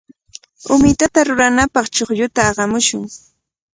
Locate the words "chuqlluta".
1.95-2.41